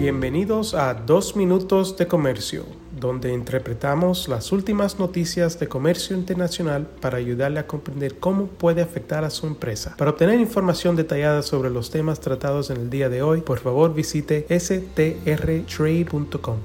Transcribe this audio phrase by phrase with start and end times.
[0.00, 2.64] Bienvenidos a Dos Minutos de Comercio,
[2.98, 9.24] donde interpretamos las últimas noticias de comercio internacional para ayudarle a comprender cómo puede afectar
[9.24, 9.94] a su empresa.
[9.98, 13.92] Para obtener información detallada sobre los temas tratados en el día de hoy, por favor
[13.92, 16.56] visite strtrade.com.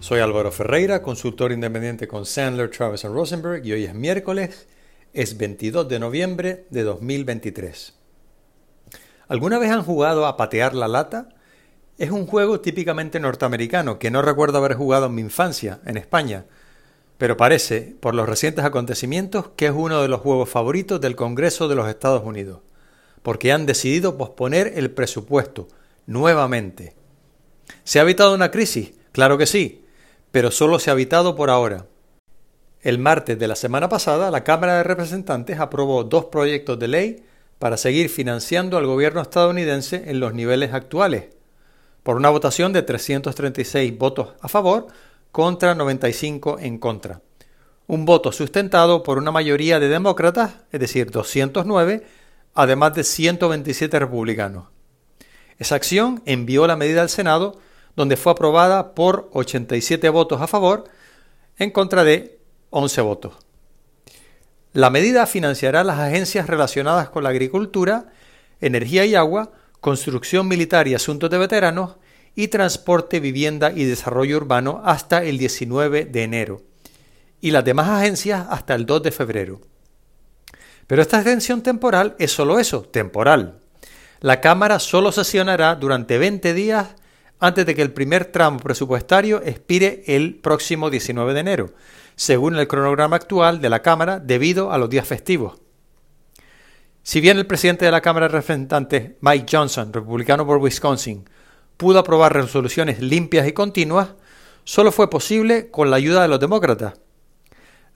[0.00, 4.68] Soy Álvaro Ferreira, consultor independiente con Sandler, Travis Rosenberg y hoy es miércoles,
[5.14, 7.94] es 22 de noviembre de 2023.
[9.28, 11.39] ¿Alguna vez han jugado a patear la lata?
[12.00, 16.46] Es un juego típicamente norteamericano que no recuerdo haber jugado en mi infancia, en España,
[17.18, 21.68] pero parece, por los recientes acontecimientos, que es uno de los juegos favoritos del Congreso
[21.68, 22.60] de los Estados Unidos,
[23.22, 25.68] porque han decidido posponer el presupuesto,
[26.06, 26.94] nuevamente.
[27.84, 28.94] ¿Se ha evitado una crisis?
[29.12, 29.84] Claro que sí,
[30.30, 31.84] pero solo se ha evitado por ahora.
[32.80, 37.24] El martes de la semana pasada, la Cámara de Representantes aprobó dos proyectos de ley
[37.58, 41.24] para seguir financiando al gobierno estadounidense en los niveles actuales,
[42.02, 44.86] por una votación de 336 votos a favor
[45.32, 47.20] contra 95 en contra.
[47.86, 52.06] Un voto sustentado por una mayoría de demócratas, es decir, 209,
[52.54, 54.66] además de 127 republicanos.
[55.58, 57.58] Esa acción envió la medida al Senado,
[57.96, 60.84] donde fue aprobada por 87 votos a favor,
[61.58, 62.38] en contra de
[62.70, 63.34] 11 votos.
[64.72, 68.06] La medida financiará las agencias relacionadas con la agricultura,
[68.60, 71.96] energía y agua, construcción militar y asuntos de veteranos,
[72.34, 76.62] y transporte, vivienda y desarrollo urbano hasta el 19 de enero,
[77.40, 79.60] y las demás agencias hasta el 2 de febrero.
[80.86, 83.60] Pero esta extensión temporal es solo eso, temporal.
[84.20, 86.96] La Cámara solo sesionará durante 20 días
[87.38, 91.72] antes de que el primer tramo presupuestario expire el próximo 19 de enero,
[92.16, 95.58] según el cronograma actual de la Cámara debido a los días festivos.
[97.02, 101.28] Si bien el presidente de la Cámara de Representantes, Mike Johnson, republicano por Wisconsin,
[101.76, 104.10] pudo aprobar resoluciones limpias y continuas,
[104.64, 107.00] solo fue posible con la ayuda de los demócratas.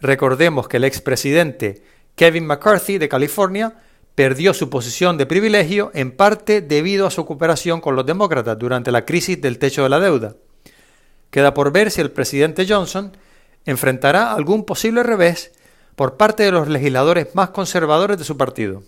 [0.01, 1.83] Recordemos que el expresidente
[2.17, 3.75] Kevin McCarthy de California
[4.15, 8.91] perdió su posición de privilegio en parte debido a su cooperación con los demócratas durante
[8.91, 10.37] la crisis del techo de la deuda.
[11.31, 13.17] Queda por ver si el presidente Johnson
[13.67, 15.53] enfrentará algún posible revés
[15.97, 18.83] por parte de los legisladores más conservadores de su partido.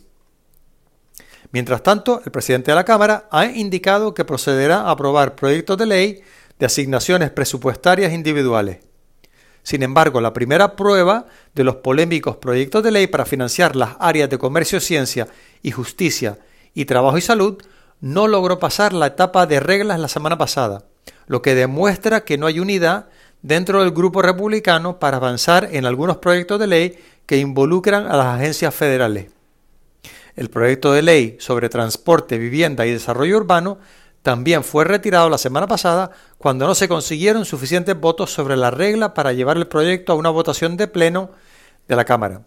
[1.53, 5.87] Mientras tanto, el presidente de la Cámara ha indicado que procederá a aprobar proyectos de
[5.87, 6.23] ley
[6.59, 8.79] de asignaciones presupuestarias individuales.
[9.63, 14.31] Sin embargo, la primera prueba de los polémicos proyectos de ley para financiar las áreas
[14.31, 15.27] de comercio, ciencia
[15.63, 16.39] y justicia
[16.73, 17.61] y trabajo y salud
[18.01, 20.85] no logró pasar la etapa de reglas la semana pasada,
[21.27, 23.07] lo que demuestra que no hay unidad
[23.43, 28.27] dentro del grupo republicano para avanzar en algunos proyectos de ley que involucran a las
[28.27, 29.36] agencias federales.
[30.37, 33.79] El proyecto de ley sobre transporte, vivienda y desarrollo urbano
[34.23, 39.15] también fue retirado la semana pasada cuando no se consiguieron suficientes votos sobre la regla
[39.15, 41.31] para llevar el proyecto a una votación de pleno
[41.89, 42.43] de la Cámara.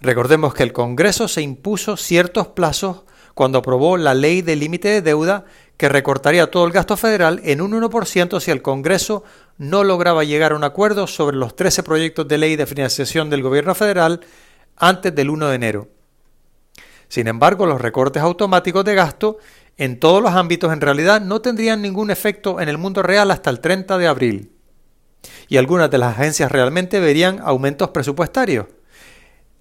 [0.00, 5.02] Recordemos que el Congreso se impuso ciertos plazos cuando aprobó la ley de límite de
[5.02, 5.46] deuda
[5.78, 9.24] que recortaría todo el gasto federal en un 1% si el Congreso
[9.56, 13.42] no lograba llegar a un acuerdo sobre los 13 proyectos de ley de financiación del
[13.42, 14.20] gobierno federal
[14.76, 15.93] antes del 1 de enero.
[17.14, 19.38] Sin embargo, los recortes automáticos de gasto
[19.76, 23.50] en todos los ámbitos en realidad no tendrían ningún efecto en el mundo real hasta
[23.50, 24.50] el 30 de abril.
[25.46, 28.66] Y algunas de las agencias realmente verían aumentos presupuestarios.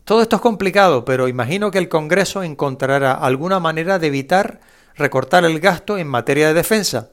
[0.03, 4.59] Todo esto es complicado, pero imagino que el Congreso encontrará alguna manera de evitar
[4.95, 7.11] recortar el gasto en materia de defensa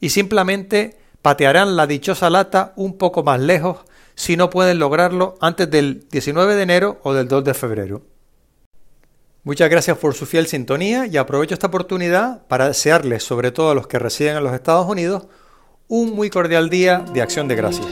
[0.00, 3.84] y simplemente patearán la dichosa lata un poco más lejos
[4.14, 8.13] si no pueden lograrlo antes del 19 de enero o del 2 de febrero.
[9.44, 13.74] Muchas gracias por su fiel sintonía y aprovecho esta oportunidad para desearles, sobre todo a
[13.74, 15.26] los que residen en los Estados Unidos,
[15.86, 17.86] un muy cordial día de acción de gracias.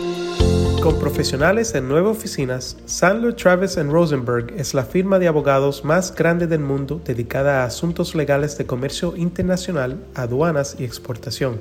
[0.83, 6.47] Con profesionales en nueve oficinas, Sandler Travis Rosenberg es la firma de abogados más grande
[6.47, 11.61] del mundo dedicada a asuntos legales de comercio internacional, aduanas y exportación.